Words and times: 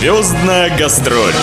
Звездная 0.00 0.74
гастроль. 0.78 1.34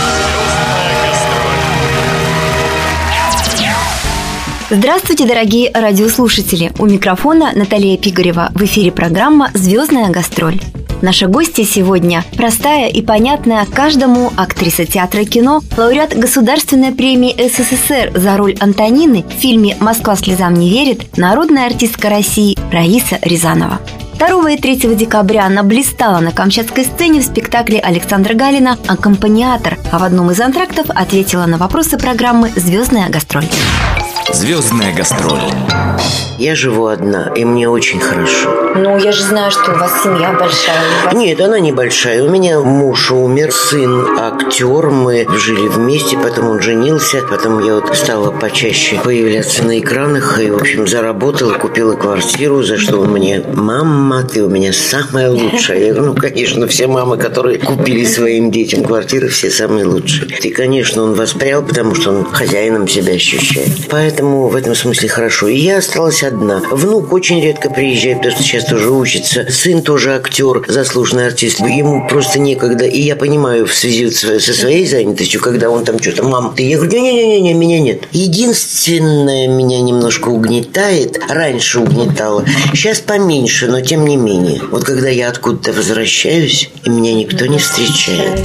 Здравствуйте, 4.72 5.28
дорогие 5.28 5.72
радиослушатели! 5.72 6.72
У 6.80 6.88
микрофона 6.88 7.52
Наталья 7.54 8.00
Пигарева. 8.00 8.50
В 8.56 8.64
эфире 8.64 8.92
программа 8.92 9.52
«Звездная 9.54 10.10
гастроль». 10.10 10.60
Наша 11.04 11.28
гостья 11.28 11.64
сегодня– 11.66 12.26
простая 12.36 12.90
и 12.90 13.04
понятная 13.04 13.68
каждому 13.68 14.34
актриса 14.36 14.88
театра 14.88 15.22
и 15.22 15.26
кино, 15.26 15.62
лауреат 15.78 16.18
Государственной 16.18 16.92
премии 16.92 17.36
СССР 17.38 18.20
за 18.20 18.38
роль 18.38 18.58
Антонины 18.60 19.24
в 19.24 19.40
фильме 19.40 19.78
«Москва 19.80 20.16
слезам 20.16 20.56
не 20.56 20.72
верит» 20.72 21.16
народная 21.16 21.68
артистка 21.68 22.10
России 22.10 22.58
Раиса 22.72 23.20
Рязанова. 23.22 23.80
2 24.18 24.52
и 24.52 24.58
3 24.58 24.96
декабря 24.96 25.46
она 25.46 25.62
блистала 25.62 26.20
на 26.20 26.32
камчатской 26.32 26.86
сцене 26.86 27.22
в 27.22 27.24
спектакле 27.24 27.80
Александра 27.80 28.34
Галина 28.34 28.78
«Аккомпаниатор», 28.88 29.78
а 29.92 30.00
в 30.00 30.04
одном 30.04 30.32
из 30.32 30.42
антрактов 30.42 30.88
ответила 30.90 31.46
на 31.46 31.58
вопросы 31.58 32.00
программы 32.00 32.50
«Звездная 32.56 33.10
гастроль». 33.10 33.46
Звездная 34.34 34.94
гастроль. 34.94 35.40
Я 36.38 36.54
живу 36.54 36.88
одна, 36.88 37.32
и 37.36 37.46
мне 37.46 37.68
очень 37.68 38.00
хорошо. 38.00 38.74
Ну, 38.76 38.98
я 39.00 39.12
же 39.12 39.24
знаю, 39.24 39.50
что 39.50 39.72
у 39.72 39.76
вас 39.76 40.04
семья 40.04 40.34
большая. 40.34 40.78
Вас... 41.06 41.14
Нет, 41.16 41.42
она 41.42 41.60
небольшая. 41.60 42.24
У 42.24 42.30
меня 42.30 42.60
муж 42.60 43.10
умер, 43.10 43.52
сын 43.52 44.20
актер. 44.20 44.92
Мы 44.92 45.26
жили 45.40 45.68
вместе, 45.68 46.18
потом 46.18 46.50
он 46.50 46.62
женился. 46.62 47.22
Потом 47.28 47.66
я 47.66 47.76
вот 47.76 47.96
стала 47.98 48.30
почаще 48.30 49.00
появляться 49.04 49.64
на 49.64 49.80
экранах. 49.80 50.40
И, 50.40 50.52
в 50.52 50.58
общем, 50.58 50.88
заработала, 50.88 51.54
купила 51.54 51.96
квартиру, 51.96 52.62
за 52.62 52.78
что 52.78 53.00
он 53.00 53.12
мне 53.12 53.44
«Мама, 53.54 54.24
ты 54.24 54.44
у 54.44 54.50
меня 54.50 54.74
самая 54.74 55.32
лучшая». 55.32 55.80
Я 55.80 55.94
говорю, 55.94 56.14
ну, 56.14 56.16
конечно, 56.16 56.68
все 56.68 56.86
мамы, 56.86 57.18
которые 57.18 57.58
купили 57.58 58.06
своим 58.06 58.52
детям 58.52 58.84
квартиры, 58.84 59.30
все 59.30 59.50
самые 59.50 59.86
лучшие. 59.86 60.28
И, 60.44 60.50
конечно, 60.52 61.02
он 61.02 61.14
воспрял, 61.16 61.64
потому 61.64 61.96
что 61.96 62.12
он 62.12 62.26
хозяином 62.26 62.88
себя 62.88 63.14
ощущает. 63.14 63.88
Поэтому 63.90 64.17
в 64.22 64.56
этом 64.56 64.76
смысле 64.76 65.10
хорошо. 65.10 65.48
И 65.48 65.58
я 65.58 65.78
осталась 65.78 66.24
одна. 66.24 66.62
Внук 66.72 67.14
очень 67.14 67.42
редко 67.42 67.70
приезжает, 67.70 68.18
потому 68.18 68.36
что 68.36 68.44
сейчас 68.44 68.66
тоже 68.66 68.90
учится. 68.92 69.46
Сын 69.50 69.82
тоже 69.82 70.16
актер, 70.16 70.64
заслуженный 70.68 71.28
артист. 71.28 71.60
Ему 71.60 72.08
просто 72.08 72.40
некогда. 72.40 72.86
И 72.86 73.02
я 73.02 73.16
понимаю 73.16 73.66
в 73.66 73.74
связи 73.74 74.10
со 74.10 74.40
своей 74.40 74.86
занятостью, 74.86 75.42
когда 75.42 75.70
он 75.70 75.84
там 75.86 76.00
что-то, 76.00 76.24
мам, 76.24 76.54
ты... 76.56 76.64
Я 76.64 76.78
говорю, 76.78 77.02
не-не-не, 77.02 77.54
меня 77.54 77.80
нет. 77.80 78.04
Единственное 78.12 79.48
меня 79.48 79.82
немножко 79.82 80.30
угнетает, 80.30 81.20
раньше 81.30 81.80
угнетало, 81.80 82.46
сейчас 82.74 83.00
поменьше, 83.00 83.68
но 83.68 83.82
тем 83.82 84.06
не 84.06 84.18
менее. 84.18 84.62
Вот 84.72 84.84
когда 84.84 85.10
я 85.10 85.30
откуда-то 85.30 85.74
возвращаюсь, 85.74 86.70
и 86.84 86.90
меня 86.90 87.14
никто 87.14 87.46
не 87.46 87.58
встречает. 87.58 88.42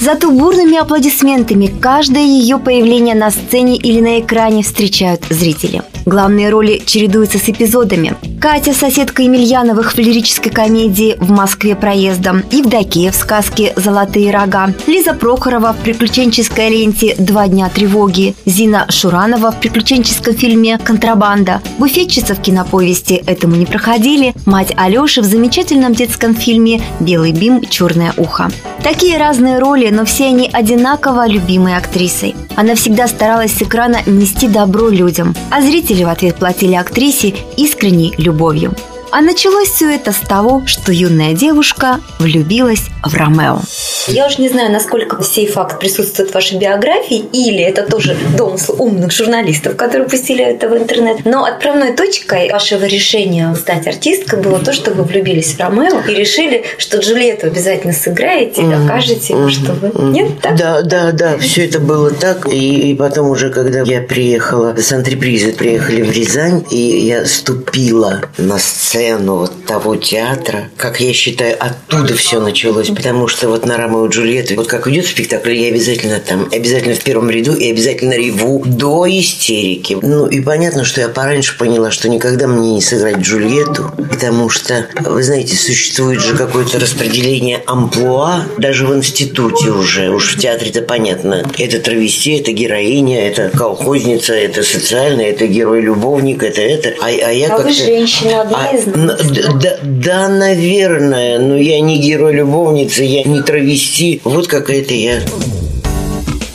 Зато 0.00 0.30
бурными 0.30 0.76
аплодисментами 0.76 1.66
каждое 1.66 2.22
ее 2.22 2.58
появление 2.58 3.14
на 3.14 3.30
сцене 3.30 3.76
или 3.76 4.00
на 4.00 4.20
экране 4.20 4.62
встречают 4.62 5.24
зрители. 5.30 5.82
Главные 6.06 6.50
роли 6.50 6.80
чередуются 6.86 7.38
с 7.38 7.48
эпизодами. 7.48 8.14
Катя, 8.40 8.72
соседка 8.72 9.22
Емельяновых 9.22 9.92
в 9.92 9.98
лирической 9.98 10.52
комедии 10.52 11.16
«В 11.18 11.32
Москве 11.32 11.74
проездом», 11.74 12.44
Евдокия 12.52 13.10
в 13.10 13.16
сказке 13.16 13.72
«Золотые 13.74 14.30
рога», 14.30 14.72
Лиза 14.86 15.14
Прохорова 15.14 15.72
в 15.72 15.82
приключенческой 15.82 16.68
ленте 16.68 17.16
«Два 17.18 17.48
дня 17.48 17.68
тревоги», 17.68 18.36
Зина 18.44 18.86
Шуранова 18.88 19.50
в 19.50 19.58
приключенческом 19.58 20.34
фильме 20.34 20.78
«Контрабанда», 20.78 21.60
буфетчица 21.78 22.36
в 22.36 22.40
киноповести 22.40 23.14
«Этому 23.26 23.56
не 23.56 23.66
проходили», 23.66 24.32
мать 24.44 24.72
Алеши 24.76 25.22
в 25.22 25.24
замечательном 25.24 25.92
детском 25.92 26.36
фильме 26.36 26.82
«Белый 27.00 27.32
бим. 27.32 27.62
Черное 27.68 28.14
ухо». 28.16 28.48
Такие 28.84 29.18
разные 29.18 29.58
роли, 29.58 29.90
но 29.90 30.04
все 30.04 30.26
они 30.26 30.48
одинаково 30.52 31.26
любимой 31.26 31.76
актрисой. 31.76 32.36
Она 32.54 32.76
всегда 32.76 33.08
старалась 33.08 33.52
с 33.52 33.62
экрана 33.62 33.98
нести 34.06 34.46
добро 34.46 34.88
людям, 34.88 35.34
а 35.50 35.60
зрители 35.60 35.95
в 36.04 36.08
ответ 36.08 36.36
платили 36.36 36.74
актрисе 36.74 37.34
искренней 37.56 38.14
любовью. 38.18 38.74
А 39.18 39.22
началось 39.22 39.70
все 39.70 39.94
это 39.94 40.12
с 40.12 40.18
того, 40.18 40.64
что 40.66 40.92
юная 40.92 41.32
девушка 41.32 42.00
влюбилась 42.18 42.82
в 43.02 43.14
Ромео. 43.14 43.60
Я 44.08 44.26
уж 44.26 44.36
не 44.36 44.50
знаю, 44.50 44.70
насколько 44.70 45.24
сей 45.24 45.46
факт 45.46 45.80
присутствует 45.80 46.32
в 46.32 46.34
вашей 46.34 46.58
биографии, 46.58 47.24
или 47.32 47.62
это 47.62 47.82
тоже 47.82 48.14
домысл 48.36 48.76
умных 48.78 49.12
журналистов, 49.12 49.74
которые 49.76 50.06
пустили 50.06 50.44
это 50.44 50.68
в 50.68 50.76
интернет. 50.76 51.24
Но 51.24 51.44
отправной 51.44 51.94
точкой 51.94 52.52
вашего 52.52 52.84
решения 52.84 53.54
стать 53.54 53.86
артисткой 53.86 54.42
было 54.42 54.58
то, 54.58 54.74
что 54.74 54.90
вы 54.90 55.04
влюбились 55.04 55.54
в 55.54 55.60
Ромео 55.60 56.02
и 56.06 56.14
решили, 56.14 56.64
что 56.76 56.98
Джульетту 56.98 57.46
обязательно 57.46 57.94
сыграете 57.94 58.60
и 58.60 58.66
докажете 58.66 59.32
ему, 59.32 59.48
что 59.48 59.72
вы... 59.72 59.92
Нет, 60.12 60.42
так? 60.42 60.58
Да, 60.58 60.82
да, 60.82 61.12
да, 61.12 61.38
все 61.38 61.64
это 61.64 61.80
было 61.80 62.10
так. 62.10 62.52
И, 62.52 62.90
и 62.90 62.94
потом 62.94 63.30
уже, 63.30 63.48
когда 63.48 63.80
я 63.80 64.02
приехала 64.02 64.76
с 64.76 64.92
антрепризы, 64.92 65.54
приехали 65.54 66.02
в 66.02 66.10
Рязань, 66.10 66.66
и 66.70 67.06
я 67.06 67.24
ступила 67.24 68.20
на 68.36 68.58
сцену 68.58 69.05
сцену 69.06 69.36
вот 69.36 69.64
того 69.66 69.96
театра, 69.96 70.70
как 70.76 71.00
я 71.00 71.12
считаю, 71.12 71.56
оттуда 71.58 72.14
все 72.14 72.40
началось, 72.40 72.88
потому 72.88 73.28
что 73.28 73.48
вот 73.48 73.66
на 73.66 73.76
Ромео 73.76 74.06
и 74.06 74.10
Джульетту, 74.10 74.54
вот 74.54 74.66
как 74.66 74.86
идет 74.88 75.06
спектакль, 75.06 75.54
я 75.54 75.68
обязательно 75.68 76.20
там, 76.20 76.48
обязательно 76.52 76.94
в 76.94 77.02
первом 77.02 77.30
ряду 77.30 77.54
и 77.54 77.70
обязательно 77.70 78.14
реву 78.14 78.62
до 78.64 79.06
истерики. 79.08 79.98
Ну 80.00 80.26
и 80.26 80.40
понятно, 80.40 80.84
что 80.84 81.00
я 81.00 81.08
пораньше 81.08 81.58
поняла, 81.58 81.90
что 81.90 82.08
никогда 82.08 82.46
мне 82.46 82.74
не 82.74 82.80
сыграть 82.80 83.18
Джульетту, 83.18 83.92
потому 83.96 84.48
что, 84.48 84.86
вы 85.00 85.22
знаете, 85.22 85.56
существует 85.56 86.20
же 86.20 86.36
какое-то 86.36 86.78
распределение 86.78 87.62
амплуа, 87.66 88.44
даже 88.58 88.86
в 88.86 88.94
институте 88.94 89.70
уже, 89.70 90.10
уж 90.10 90.34
в 90.34 90.38
театре 90.38 90.70
это 90.70 90.82
понятно. 90.82 91.44
Это 91.58 91.80
травести, 91.80 92.38
это 92.38 92.52
героиня, 92.52 93.28
это 93.28 93.50
колхозница, 93.56 94.34
это 94.34 94.62
социальная, 94.62 95.30
это 95.30 95.46
герой-любовник, 95.46 96.42
это 96.42 96.60
это. 96.60 96.94
А, 97.00 97.06
а 97.06 97.10
я 97.10 97.46
а 97.46 97.50
как-то... 97.50 97.64
вы 97.66 97.72
женщина, 97.72 98.42
одна 98.42 98.68
а, 98.70 98.76
из 98.76 98.85
да, 98.86 99.78
да, 99.82 100.28
наверное, 100.28 101.38
но 101.38 101.56
я 101.56 101.80
не 101.80 102.00
герой-любовница, 102.00 103.02
я 103.02 103.24
не 103.24 103.42
травести. 103.42 104.20
Вот 104.24 104.46
какая-то 104.46 104.94
я 104.94 105.20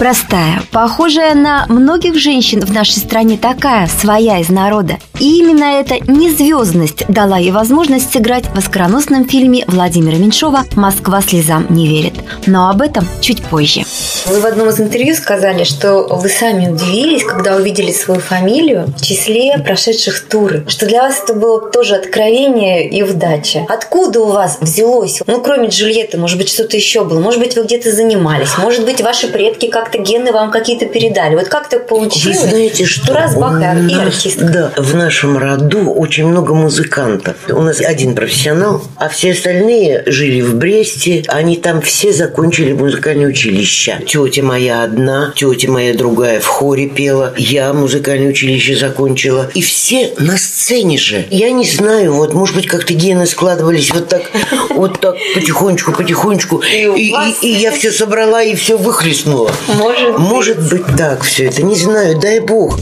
простая, 0.02 0.64
похожая 0.72 1.36
на 1.36 1.68
многих 1.70 2.16
женщин 2.16 2.62
в 2.62 2.74
нашей 2.74 2.98
стране 2.98 3.38
такая, 3.38 3.86
своя 3.86 4.40
из 4.40 4.50
народа. 4.50 4.98
И 5.20 5.38
именно 5.38 5.80
эта 5.80 6.00
незвездность 6.12 7.06
дала 7.08 7.38
ей 7.38 7.52
возможность 7.52 8.12
сыграть 8.12 8.46
в 8.46 8.58
оскароносном 8.58 9.30
фильме 9.30 9.64
Владимира 9.68 10.18
Меньшова 10.18 10.66
«Москва 10.76 11.22
слезам 11.22 11.68
не 11.70 11.88
верит». 11.88 12.16
Но 12.48 12.72
об 12.72 12.82
этом 12.82 13.08
чуть 13.22 13.44
позже. 13.44 13.84
Вы 14.26 14.40
в 14.40 14.46
одном 14.48 14.70
из 14.70 14.80
интервью 14.80 15.14
сказали, 15.14 15.64
что 15.64 16.08
вы 16.08 16.30
сами 16.30 16.72
удивились, 16.72 17.24
когда 17.24 17.56
увидели 17.56 17.92
свою 17.92 18.20
фамилию 18.20 18.92
в 18.98 19.02
числе 19.06 19.60
прошедших 19.60 20.28
туры, 20.28 20.66
что 20.68 20.88
для 20.88 21.04
вас 21.04 21.22
это 21.24 21.36
было 21.36 21.70
тоже 21.70 21.96
откровение 21.96 22.90
и 22.90 23.04
удача. 23.04 23.68
Откуда 23.70 24.22
у 24.22 24.32
вас 24.32 24.58
взялось, 24.60 25.22
ну, 25.28 25.42
кроме 25.42 25.68
Джульетты, 25.68 26.18
может 26.18 26.40
быть, 26.40 26.50
что-то 26.50 26.76
еще 26.76 27.04
было, 27.04 27.20
может 27.20 27.40
быть, 27.40 27.56
вы 27.56 27.64
где-то 27.64 27.92
занимались, 27.92 28.58
может 28.58 28.86
быть, 28.86 29.02
ваши 29.02 29.28
предки 29.28 29.68
как-то 29.68 29.91
гены 29.98 30.32
вам 30.32 30.52
какие-то 30.52 30.86
передали. 30.86 31.36
Вот 31.36 31.48
как 31.48 31.70
так 31.70 31.88
получилось? 31.88 32.42
Вы 32.42 32.50
знаете, 32.50 32.86
что? 32.86 33.14
Раз 33.14 33.36
Бах 33.36 33.62
и 33.62 33.96
артистка. 33.96 34.46
Да, 34.46 34.72
в 34.78 34.96
нашем 34.96 35.38
роду 35.38 35.92
очень 35.92 36.28
много 36.28 36.54
музыкантов. 36.54 37.36
У 37.50 37.62
нас 37.62 37.80
один 37.82 38.16
профессионал, 38.16 38.84
а 38.96 39.10
все 39.10 39.32
остальные 39.32 40.04
жили 40.06 40.42
в 40.42 40.56
Бресте. 40.56 41.24
Они 41.28 41.58
там 41.58 41.82
все 41.82 42.12
закончили 42.14 42.74
музыкальное 42.74 43.28
училище. 43.28 44.00
Тетя 44.06 44.44
моя 44.44 44.84
одна, 44.84 45.34
тетя 45.36 45.70
моя 45.70 45.94
другая 45.94 46.40
в 46.40 46.48
хоре 46.48 46.88
пела. 46.88 47.34
Я 47.38 47.74
музыкальное 47.74 48.30
училище 48.30 48.76
закончила. 48.76 49.50
И 49.54 49.62
все 49.62 50.14
на 50.18 50.38
сцене 50.38 50.98
же. 50.98 51.26
Я 51.30 51.52
не 51.52 51.66
знаю, 51.66 52.14
вот, 52.14 52.34
может 52.34 52.56
быть, 52.56 52.68
как-то 52.68 52.94
гены 52.94 53.26
складывались 53.26 53.92
вот 53.92 54.08
так, 54.08 54.24
вот 54.70 55.00
так 55.00 55.16
потихонечку, 55.34 55.92
потихонечку. 55.92 56.58
И, 56.60 56.86
и, 56.86 57.14
и, 57.14 57.48
и 57.48 57.50
я 57.60 57.72
все 57.72 57.92
собрала 57.92 58.42
и 58.44 58.56
все 58.56 58.78
выхлестнула. 58.78 59.52
Может, 59.82 60.20
Может 60.20 60.70
быть 60.70 60.86
так 60.96 61.24
все 61.24 61.46
это, 61.46 61.64
не 61.64 61.74
знаю, 61.74 62.20
дай 62.20 62.40
бог. 62.40 62.78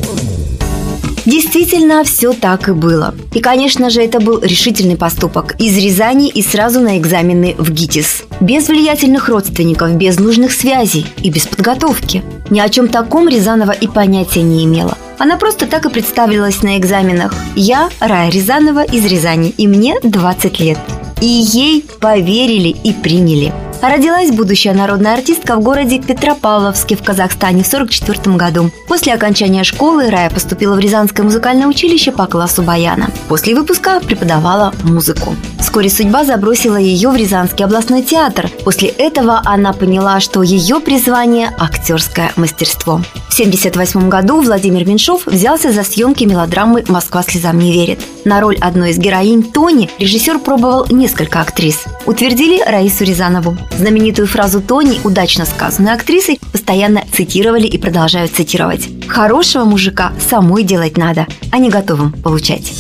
Действительно, 1.26 2.04
все 2.04 2.34
так 2.34 2.68
и 2.68 2.74
было. 2.74 3.16
И, 3.34 3.40
конечно 3.40 3.90
же, 3.90 4.02
это 4.02 4.20
был 4.20 4.42
решительный 4.42 4.98
поступок. 4.98 5.56
Из 5.60 5.78
Рязани 5.78 6.28
и 6.28 6.42
сразу 6.42 6.82
на 6.82 6.98
экзамены 6.98 7.56
в 7.58 7.72
ГИТИС. 7.72 8.24
Без 8.42 8.68
влиятельных 8.68 9.30
родственников, 9.30 9.94
без 9.94 10.20
нужных 10.20 10.52
связей 10.52 11.06
и 11.24 11.30
без 11.30 11.48
подготовки. 11.48 12.22
Ни 12.50 12.60
о 12.60 12.68
чем 12.68 12.90
таком 12.90 13.30
Рязанова 13.30 13.72
и 13.72 13.88
понятия 13.88 14.42
не 14.42 14.66
имела. 14.66 14.98
Она 15.20 15.38
просто 15.38 15.68
так 15.68 15.86
и 15.86 15.90
представилась 15.90 16.64
на 16.64 16.78
экзаменах. 16.78 17.34
Я 17.56 17.90
Рая 18.02 18.30
Рязанова 18.30 18.84
из 18.84 19.06
Рязани, 19.06 19.54
и 19.58 19.68
мне 19.68 19.96
20 20.04 20.60
лет. 20.60 20.78
И 21.22 21.28
ей 21.28 21.86
поверили 22.02 22.76
и 22.84 22.92
приняли. 22.92 23.54
Родилась 23.82 24.32
будущая 24.32 24.74
народная 24.74 25.14
артистка 25.14 25.56
в 25.56 25.62
городе 25.62 26.00
Петропавловске 26.00 26.98
в 26.98 27.04
Казахстане 27.04 27.64
в 27.64 27.68
1944 27.68 28.36
году. 28.36 28.72
После 28.90 29.14
окончания 29.14 29.64
школы 29.64 30.10
Рая 30.10 30.30
поступила 30.30 30.76
в 30.76 30.80
Рязанское 30.80 31.24
музыкальное 31.24 31.66
училище 31.66 32.12
по 32.12 32.28
классу 32.28 32.62
баяна. 32.62 33.10
После 33.30 33.56
выпуска 33.56 34.02
преподавала 34.02 34.74
музыку. 34.84 35.34
Вскоре 35.60 35.90
судьба 35.90 36.26
забросила 36.26 36.76
ее 36.76 37.10
в 37.10 37.16
Рязанский 37.16 37.64
областной 37.64 38.02
театр. 38.02 38.50
После 38.66 38.90
этого 38.90 39.42
она 39.46 39.72
поняла, 39.72 40.20
что 40.20 40.44
ее 40.44 40.82
призвание– 40.82 41.50
актерское 41.58 42.34
мастерство. 42.36 43.02
В 43.30 43.40
1978 43.40 44.10
году 44.10 44.42
Владимир 44.42 44.86
Меньшов 44.86 45.26
взялся 45.26 45.72
за 45.72 45.84
съемки 45.84 46.26
мелодрамы 46.26 46.84
«Москва 46.90 47.24
слезам 47.24 47.60
не 47.60 47.72
верит». 47.72 48.02
На 48.26 48.42
роль 48.42 48.58
одной 48.60 48.92
из 48.92 48.98
героинь 48.98 49.44
Тони 49.44 49.90
режиссер 50.00 50.40
пробовал 50.40 50.88
несколько 50.90 51.40
актрис. 51.40 51.86
Утвердили 52.06 52.62
Раису 52.62 53.06
Рязанову. 53.06 53.56
Знаменитую 53.78 54.28
фразу 54.28 54.62
Тони, 54.62 55.00
удачно 55.04 55.46
сказанную 55.46 55.96
актрисой, 55.96 56.40
постоянно 56.52 57.04
цитировали 57.14 57.66
и 57.66 57.78
продолжают 57.78 58.32
цитировать. 58.32 58.90
«Хорошего 59.08 59.64
мужика 59.64 60.12
самой 60.30 60.64
делать 60.64 60.98
надо, 60.98 61.28
а 61.52 61.58
не 61.58 61.70
готовым 61.70 62.12
получать». 62.12 62.72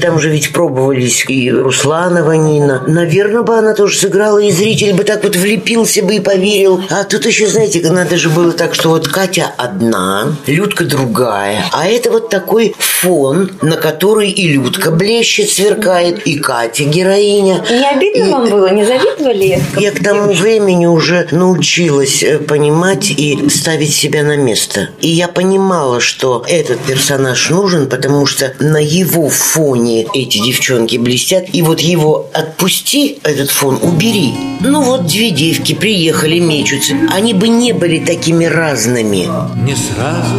Там 0.00 0.18
же 0.18 0.30
ведь 0.30 0.52
пробовались 0.52 1.24
и 1.28 1.50
Русланова 1.50 2.32
Нина. 2.32 2.82
Наверное, 2.86 3.42
бы 3.42 3.56
она 3.56 3.74
тоже 3.74 3.98
сыграла, 3.98 4.38
и 4.38 4.50
зритель 4.50 4.94
бы 4.94 5.04
так 5.04 5.22
вот 5.22 5.36
влепился 5.36 6.02
бы 6.02 6.16
и 6.16 6.20
поверил. 6.20 6.82
А 6.90 7.04
тут 7.04 7.26
еще, 7.26 7.46
знаете, 7.46 7.80
надо 7.90 8.16
же 8.16 8.30
было 8.30 8.52
так, 8.52 8.74
что 8.74 8.88
вот 8.88 9.08
Катя 9.08 9.52
одна, 9.56 10.34
Людка 10.46 10.84
другая. 10.84 11.64
А 11.72 11.86
это 11.86 12.10
вот 12.10 12.30
такой 12.30 12.74
фон, 12.78 13.50
на 13.60 13.76
который 13.76 14.30
и 14.30 14.48
Людка 14.48 14.90
блещет, 14.90 15.50
сверкает, 15.50 16.26
и 16.26 16.38
Катя 16.38 16.84
героиня. 16.84 17.64
Не 17.70 17.90
обидно 17.90 18.24
и... 18.24 18.30
вам 18.30 18.48
было? 18.48 18.70
Не 18.72 18.84
завидовали? 18.84 19.60
Я 19.76 19.90
к 19.90 20.02
тому 20.02 20.32
времени 20.32 20.86
уже 20.86 21.28
научилась 21.30 22.22
э, 22.22 22.38
понимать 22.38 23.10
и 23.10 23.48
ставить 23.50 23.94
себя 23.94 24.22
на 24.22 24.36
место. 24.36 24.88
И 25.00 25.08
я 25.08 25.28
понимала, 25.28 26.00
что 26.00 26.44
этот 26.48 26.80
персонаж 26.80 27.50
нужен, 27.50 27.88
потому 27.88 28.26
что 28.26 28.52
на 28.58 28.78
его 28.78 29.28
фоне 29.28 29.81
фоне 29.82 30.06
эти 30.14 30.38
девчонки 30.38 30.96
блестят. 30.96 31.46
И 31.52 31.62
вот 31.62 31.80
его 31.80 32.26
отпусти, 32.32 33.18
этот 33.24 33.50
фон, 33.50 33.78
убери. 33.82 34.32
Ну 34.60 34.82
вот 34.82 35.06
две 35.06 35.30
девки 35.30 35.74
приехали, 35.74 36.38
мечутся. 36.38 36.94
Они 37.10 37.34
бы 37.34 37.48
не 37.48 37.72
были 37.72 37.98
такими 37.98 38.44
разными. 38.44 39.28
Не 39.64 39.74
сразу 39.74 40.36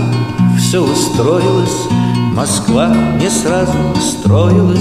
все 0.58 0.82
устроилось, 0.82 1.90
Москва 2.34 2.96
не 3.20 3.30
сразу 3.30 3.74
строилась, 4.02 4.80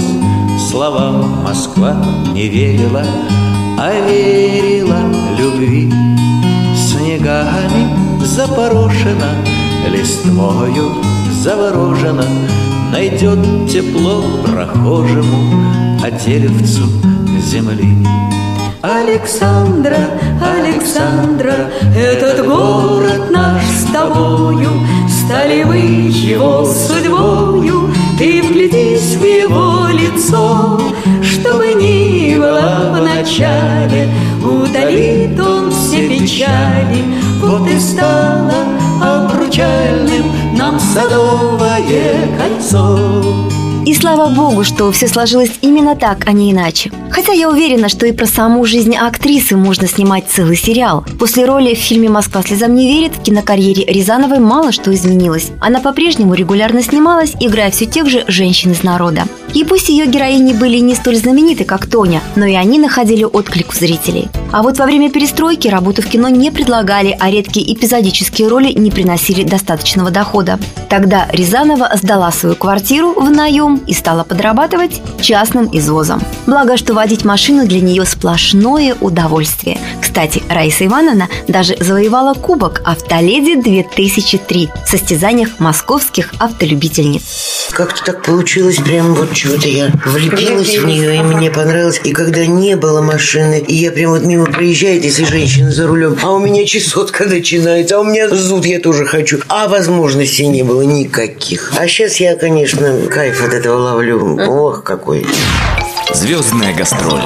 Словам 0.69 1.43
Москва 1.43 1.95
не 2.33 2.47
верила, 2.47 3.05
А 3.77 3.91
верила 4.07 4.99
любви. 5.37 5.91
Снегами 6.75 8.23
запорошена, 8.23 9.31
Листвою 9.89 10.91
заворожена, 11.43 12.25
Найдет 12.93 13.39
тепло 13.67 14.21
прохожему, 14.45 15.99
а 16.03 16.11
деревцу 16.11 16.83
земли. 17.41 18.07
Александра, 18.83 19.97
Александра, 20.39 21.71
этот 21.97 22.45
город 22.45 23.31
наш 23.31 23.63
с 23.63 23.91
тобою, 23.91 24.69
Стали 25.09 25.63
вы 25.63 25.77
его 25.77 26.65
судьбою, 26.65 27.89
Ты 28.19 28.43
вглядись 28.43 29.15
в 29.15 29.23
его 29.23 29.87
лицо, 29.87 30.79
Чтобы 31.23 31.73
ни 31.73 32.35
было 32.37 32.93
в 32.95 33.01
начале, 33.01 34.07
Удалит 34.45 35.39
он 35.39 35.71
все 35.71 36.07
печали, 36.07 37.03
Вот 37.41 37.67
и 37.67 37.79
стало 37.79 38.53
обручальным 39.01 40.31
нам 40.55 40.79
садовое 41.83 42.37
кольцо. 42.37 42.99
И 43.85 43.93
слава 43.93 44.33
богу, 44.33 44.63
что 44.63 44.91
все 44.91 45.07
сложилось 45.07 45.51
именно 45.61 45.95
так, 45.95 46.27
а 46.27 46.31
не 46.31 46.51
иначе. 46.51 46.91
Хотя 47.13 47.31
я 47.31 47.47
уверена, 47.47 47.89
что 47.89 48.07
и 48.07 48.11
про 48.11 48.25
саму 48.25 48.65
жизнь 48.65 48.95
актрисы 48.95 49.55
можно 49.55 49.87
снимать 49.87 50.25
целый 50.27 50.57
сериал. 50.57 51.05
После 51.19 51.45
роли 51.45 51.75
в 51.75 51.77
фильме 51.77 52.09
«Москва 52.09 52.41
слезам 52.41 52.73
не 52.73 52.91
верит» 52.91 53.15
в 53.15 53.21
кинокарьере 53.21 53.85
Рязановой 53.85 54.39
мало 54.39 54.71
что 54.71 54.91
изменилось. 54.91 55.51
Она 55.61 55.79
по-прежнему 55.79 56.33
регулярно 56.33 56.81
снималась, 56.81 57.35
играя 57.39 57.69
все 57.69 57.85
тех 57.85 58.09
же 58.09 58.25
женщин 58.27 58.71
из 58.71 58.81
народа. 58.81 59.25
И 59.53 59.63
пусть 59.63 59.89
ее 59.89 60.07
героини 60.07 60.53
были 60.53 60.79
не 60.79 60.95
столь 60.95 61.17
знамениты, 61.17 61.65
как 61.65 61.85
Тоня, 61.85 62.21
но 62.35 62.45
и 62.45 62.55
они 62.55 62.79
находили 62.79 63.23
отклик 63.23 63.69
у 63.69 63.73
зрителей. 63.73 64.29
А 64.51 64.63
вот 64.63 64.79
во 64.79 64.85
время 64.85 65.11
перестройки 65.11 65.67
работу 65.67 66.01
в 66.01 66.07
кино 66.07 66.29
не 66.29 66.51
предлагали, 66.51 67.15
а 67.19 67.29
редкие 67.29 67.71
эпизодические 67.73 68.47
роли 68.47 68.71
не 68.73 68.89
приносили 68.89 69.43
достаточного 69.43 70.09
дохода. 70.09 70.59
Тогда 70.89 71.27
Рязанова 71.31 71.91
сдала 71.95 72.31
свою 72.31 72.55
квартиру 72.55 73.13
в 73.13 73.29
наем 73.29 73.81
и 73.87 73.93
стала 73.93 74.23
подрабатывать 74.23 75.01
частным 75.21 75.69
извозом. 75.71 76.21
Благо, 76.47 76.77
что 76.77 76.93
водить 77.03 77.25
машину 77.25 77.67
для 77.67 77.81
нее 77.81 78.05
сплошное 78.05 78.95
удовольствие. 79.01 79.77
Кстати, 80.01 80.41
Раиса 80.47 80.85
Ивановна 80.85 81.27
даже 81.49 81.75
завоевала 81.77 82.33
кубок 82.33 82.81
«Автоледи-2003» 82.85 84.69
в 84.85 84.89
состязаниях 84.89 85.59
московских 85.59 86.31
автолюбительниц. 86.39 87.67
Как-то 87.71 88.05
так 88.05 88.23
получилось, 88.23 88.77
прям 88.77 89.15
вот 89.15 89.33
чего-то 89.33 89.67
я 89.67 89.91
влюбилась 90.05 90.77
в 90.77 90.85
нее, 90.85 91.17
и 91.17 91.21
мне 91.21 91.51
понравилось. 91.51 91.99
И 92.05 92.13
когда 92.13 92.45
не 92.45 92.77
было 92.77 93.01
машины, 93.01 93.59
и 93.59 93.75
я 93.75 93.91
прям 93.91 94.11
вот 94.11 94.23
мимо 94.23 94.45
проезжает, 94.45 95.03
если 95.03 95.25
женщина 95.25 95.71
за 95.71 95.87
рулем, 95.87 96.17
а 96.23 96.31
у 96.31 96.39
меня 96.39 96.65
чесотка 96.65 97.25
начинается, 97.25 97.97
а 97.97 97.99
у 97.99 98.05
меня 98.05 98.29
зуд, 98.29 98.65
я 98.65 98.79
тоже 98.79 99.05
хочу. 99.05 99.39
А 99.49 99.67
возможностей 99.67 100.47
не 100.47 100.63
было 100.63 100.83
никаких. 100.83 101.73
А 101.77 101.85
сейчас 101.85 102.21
я, 102.21 102.37
конечно, 102.37 103.07
кайф 103.09 103.43
от 103.43 103.53
этого 103.53 103.77
ловлю. 103.77 104.39
Ох, 104.47 104.83
какой. 104.83 105.25
Звездная 106.13 106.73
гастроль. 106.75 107.21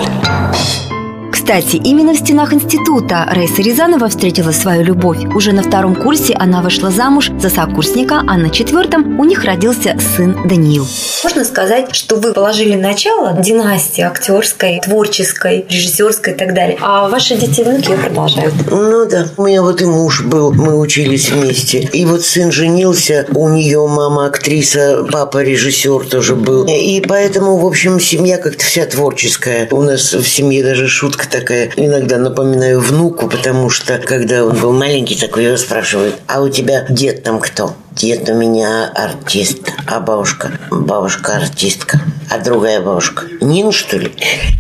Кстати, 1.47 1.77
именно 1.77 2.11
в 2.11 2.17
стенах 2.17 2.51
института 2.51 3.25
Рейса 3.31 3.61
Рязанова 3.61 4.09
встретила 4.09 4.51
свою 4.51 4.83
любовь. 4.83 5.19
Уже 5.33 5.53
на 5.53 5.63
втором 5.63 5.95
курсе 5.95 6.33
она 6.33 6.61
вышла 6.61 6.91
замуж 6.91 7.31
за 7.39 7.49
сокурсника, 7.49 8.21
а 8.27 8.37
на 8.37 8.49
четвертом 8.49 9.17
у 9.17 9.23
них 9.23 9.45
родился 9.45 9.95
сын 9.97 10.35
Даниил. 10.45 10.85
Можно 11.23 11.45
сказать, 11.45 11.95
что 11.95 12.17
вы 12.17 12.33
положили 12.33 12.75
начало 12.75 13.41
династии 13.41 14.01
актерской, 14.01 14.81
творческой, 14.83 15.65
режиссерской 15.69 16.33
и 16.33 16.35
так 16.35 16.53
далее. 16.53 16.77
А 16.81 17.07
ваши 17.07 17.37
дети 17.37 17.61
и 17.61 17.63
внуки 17.63 17.95
продолжают. 17.95 18.53
Ну 18.69 19.07
да. 19.09 19.29
У 19.37 19.45
меня 19.45 19.61
вот 19.61 19.81
и 19.81 19.85
муж 19.85 20.23
был, 20.23 20.51
мы 20.51 20.77
учились 20.77 21.29
вместе. 21.29 21.79
И 21.79 22.03
вот 22.03 22.23
сын 22.23 22.51
женился, 22.51 23.25
у 23.33 23.47
нее 23.47 23.87
мама 23.87 24.25
актриса, 24.25 25.07
папа 25.09 25.43
режиссер 25.43 26.09
тоже 26.09 26.35
был. 26.35 26.65
И 26.65 26.99
поэтому, 26.99 27.55
в 27.55 27.65
общем, 27.65 28.01
семья 28.01 28.37
как-то 28.37 28.65
вся 28.65 28.85
творческая. 28.85 29.69
У 29.71 29.81
нас 29.81 30.13
в 30.13 30.27
семье 30.27 30.61
даже 30.61 30.89
шутка 30.89 31.25
такая, 31.39 31.69
иногда 31.75 32.17
напоминаю 32.17 32.79
внуку, 32.79 33.27
потому 33.27 33.69
что, 33.69 33.99
когда 33.99 34.43
он 34.43 34.57
был 34.57 34.73
маленький 34.73 35.15
такой, 35.15 35.45
его 35.45 35.57
спрашивают, 35.57 36.15
а 36.27 36.41
у 36.41 36.49
тебя 36.49 36.85
дед 36.89 37.23
там 37.23 37.39
кто? 37.39 37.73
Дед 37.91 38.27
у 38.29 38.33
меня 38.33 38.91
артист, 38.95 39.71
а 39.85 39.99
бабушка? 39.99 40.51
Бабушка 40.71 41.37
артистка. 41.37 41.99
А 42.29 42.39
другая 42.39 42.81
бабушка? 42.81 43.25
Нина, 43.41 43.71
что 43.71 43.97
ли? 43.97 44.11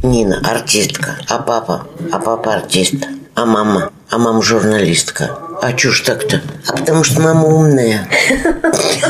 Нина, 0.03 0.41
артистка. 0.43 1.15
А 1.27 1.39
папа? 1.39 1.87
А 2.11 2.19
папа 2.19 2.53
артист. 2.53 2.95
А 3.35 3.45
мама? 3.45 3.91
А 4.09 4.17
мама 4.17 4.41
журналистка. 4.41 5.37
А 5.61 5.73
чё 5.73 5.91
ж 5.91 6.01
так-то? 6.01 6.41
А 6.67 6.77
потому 6.77 7.03
что 7.03 7.21
мама 7.21 7.47
умная. 7.47 8.07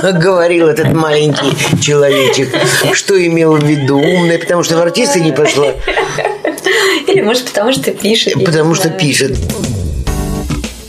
Говорил 0.13 0.68
этот 0.68 0.94
маленький 0.94 1.82
человечек. 1.82 2.50
Что 2.94 3.13
имел 3.25 3.56
в 3.56 3.63
виду? 3.63 3.98
Умная, 3.98 4.39
потому 4.39 4.63
что 4.63 4.77
в 4.77 4.82
артисты 4.82 5.20
не 5.20 5.32
пошла. 5.32 5.68
Или, 7.08 7.22
может, 7.22 7.46
потому 7.46 7.72
что 7.72 7.92
пишет. 7.92 8.34
Потому 8.34 8.76
что 8.76 8.90
пишет. 8.90 9.38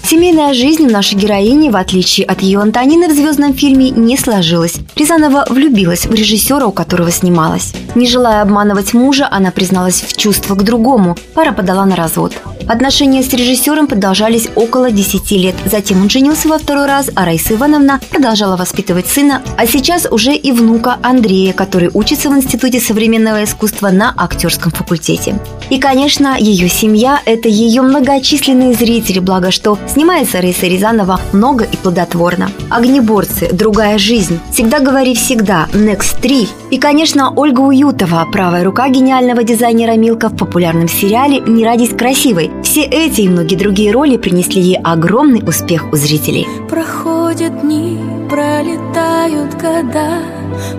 Семейная 0.05 0.55
жизнь 0.55 0.87
у 0.87 0.91
нашей 0.91 1.17
героини, 1.17 1.69
в 1.69 1.77
отличие 1.77 2.27
от 2.27 2.41
ее 2.41 2.61
Антонины 2.61 3.09
в 3.09 3.13
звездном 3.13 3.53
фильме, 3.53 3.91
не 3.91 4.17
сложилась. 4.17 4.77
Рязанова 4.97 5.45
влюбилась 5.51 6.07
в 6.07 6.15
режиссера, 6.15 6.67
у 6.67 6.73
которого 6.73 7.11
снималась. 7.11 7.75
Не 7.95 8.07
желая 8.07 8.41
обманывать 8.41 8.95
мужа, 8.95 9.29
она 9.31 9.51
призналась 9.51 10.01
в 10.01 10.17
чувствах 10.17 10.61
к 10.61 10.63
другому. 10.63 11.17
Пара 11.35 11.53
подала 11.53 11.85
на 11.85 11.95
развод. 11.95 12.33
Отношения 12.69 13.23
с 13.23 13.33
режиссером 13.33 13.87
продолжались 13.87 14.49
около 14.55 14.91
10 14.91 15.31
лет. 15.33 15.55
Затем 15.65 16.03
он 16.03 16.11
женился 16.11 16.49
во 16.49 16.59
второй 16.59 16.85
раз, 16.85 17.11
а 17.15 17.25
Раиса 17.25 17.55
Ивановна 17.55 17.99
продолжала 18.11 18.57
воспитывать 18.57 19.07
сына, 19.07 19.41
а 19.57 19.67
сейчас 19.67 20.07
уже 20.11 20.35
и 20.35 20.53
внука 20.53 20.99
Андрея, 21.03 21.55
который 21.55 21.91
учится 21.95 22.29
в 22.29 22.37
Институте 22.37 22.79
современного 22.79 23.43
искусства 23.43 23.89
на 23.89 24.13
актерском 24.15 24.71
факультете. 24.71 25.39
И, 25.71 25.79
конечно, 25.79 26.37
ее 26.39 26.69
семья– 26.69 27.23
это 27.25 27.49
ее 27.49 27.81
многочисленные 27.81 28.75
зрители, 28.75 29.19
благо 29.19 29.51
что 29.51 29.79
снимается 29.89 30.43
Раиса 30.43 30.67
Рязанова 30.67 31.21
много 31.33 31.65
и 31.65 31.77
плодотворно. 31.77 32.51
«Огнеборцы», 32.69 33.49
«Другая 33.51 33.97
жизнь», 33.97 34.39
«Всегда 34.53 34.81
говори 34.81 35.15
всегда», 35.15 35.69
«Next 35.73 36.21
3» 36.21 36.49
и, 36.71 36.79
конечно, 36.79 37.33
Ольга 37.35 37.61
Уютова, 37.61 38.27
правая 38.31 38.63
рука 38.63 38.89
гениального 38.91 39.43
дизайнера 39.43 39.93
Милка 39.93 40.29
в 40.29 40.37
популярном 40.37 40.89
сериале 40.89 41.41
«Не 41.41 41.65
родись 41.65 41.97
красивой», 41.97 42.51
Все 42.63 42.83
эти 42.83 43.23
и 43.23 43.29
многие 43.29 43.57
другие 43.57 43.93
роли 43.93 44.17
принесли 44.17 44.61
ей 44.61 44.79
огромный 44.83 45.43
успех 45.47 45.93
у 45.93 45.97
зрителей. 45.97 46.47
Проходят 46.69 47.63
дни, 47.63 47.99
пролетают 48.29 49.55
года, 49.55 50.23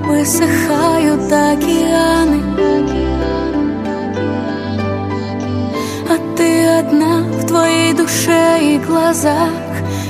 высыхают 0.05 1.31
океаны. 1.31 2.41
А 6.09 6.37
ты 6.37 6.65
одна 6.79 7.23
в 7.23 7.45
твоей 7.47 7.93
душе 7.93 8.59
и 8.61 8.77
глазах, 8.79 9.49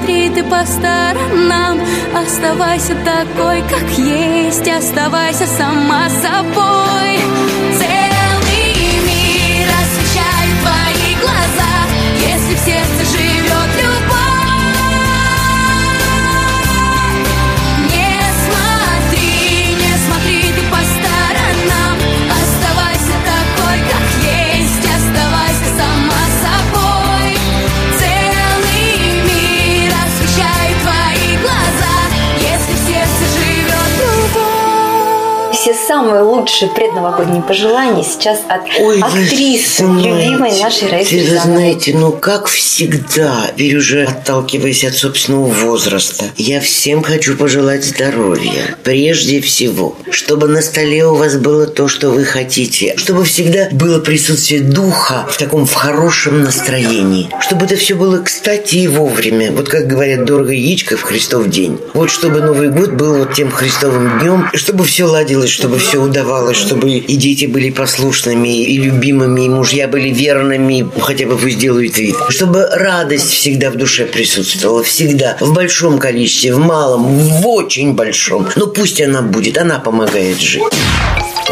смотри, 0.00 0.30
ты 0.30 0.42
по 0.44 0.64
сторонам, 0.64 1.80
оставайся 2.14 2.94
такой, 3.04 3.62
как 3.62 3.88
есть, 3.98 4.68
оставайся 4.68 5.46
сама 5.46 6.08
собой. 6.08 7.18
Целый 7.78 7.99
самые 36.00 36.22
лучшие 36.22 36.70
предновогодние 36.70 37.42
пожелания 37.42 38.02
сейчас 38.02 38.40
от 38.48 38.62
Ой, 38.80 39.00
актрисы, 39.00 39.84
знаете, 39.84 40.08
любимой 40.08 40.58
нашей 40.58 40.88
Раисы 40.88 41.26
Вы 41.28 41.38
знаете, 41.38 41.94
ну 41.94 42.12
как 42.12 42.46
всегда, 42.46 43.48
теперь 43.52 43.76
уже 43.76 44.04
отталкиваясь 44.04 44.84
от 44.84 44.94
собственного 44.94 45.46
возраста, 45.46 46.24
я 46.36 46.60
всем 46.60 47.02
хочу 47.02 47.36
пожелать 47.36 47.84
здоровья. 47.84 48.76
Прежде 48.82 49.42
всего, 49.42 49.94
чтобы 50.10 50.48
на 50.48 50.62
столе 50.62 51.04
у 51.04 51.16
вас 51.16 51.36
было 51.36 51.66
то, 51.66 51.86
что 51.88 52.10
вы 52.10 52.24
хотите. 52.24 52.94
Чтобы 52.96 53.24
всегда 53.24 53.68
было 53.70 53.98
присутствие 53.98 54.62
духа 54.62 55.26
в 55.28 55.36
таком 55.36 55.66
в 55.66 55.74
хорошем 55.74 56.42
настроении. 56.42 57.28
Чтобы 57.40 57.66
это 57.66 57.76
все 57.76 57.94
было 57.94 58.22
кстати 58.22 58.76
и 58.76 58.88
вовремя. 58.88 59.52
Вот 59.52 59.68
как 59.68 59.86
говорят, 59.86 60.24
дорого 60.24 60.52
яичко 60.52 60.96
в 60.96 61.02
Христов 61.02 61.50
день. 61.50 61.78
Вот 61.92 62.10
чтобы 62.10 62.40
Новый 62.40 62.70
год 62.70 62.92
был 62.92 63.18
вот 63.18 63.34
тем 63.34 63.50
Христовым 63.50 64.20
днем, 64.20 64.48
чтобы 64.54 64.84
все 64.84 65.04
ладилось, 65.04 65.50
чтобы 65.50 65.78
все 65.78 65.89
удавалось, 65.98 66.56
чтобы 66.56 66.90
и 66.90 67.16
дети 67.16 67.46
были 67.46 67.70
послушными, 67.70 68.64
и 68.64 68.78
любимыми, 68.78 69.46
и 69.46 69.48
мужья 69.48 69.88
были 69.88 70.10
верными, 70.10 70.88
хотя 71.00 71.26
бы 71.26 71.36
пусть 71.36 71.58
делают 71.58 71.98
вид. 71.98 72.16
Чтобы 72.28 72.66
радость 72.66 73.30
всегда 73.30 73.70
в 73.70 73.76
душе 73.76 74.06
присутствовала, 74.06 74.82
всегда, 74.82 75.36
в 75.40 75.52
большом 75.52 75.98
количестве, 75.98 76.54
в 76.54 76.58
малом, 76.58 77.04
в 77.04 77.46
очень 77.46 77.94
большом. 77.94 78.48
Но 78.56 78.66
пусть 78.66 79.00
она 79.00 79.22
будет, 79.22 79.58
она 79.58 79.78
помогает 79.78 80.38
жить. 80.40 80.62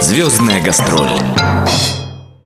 Звездная 0.00 0.62
гастроль. 0.62 1.08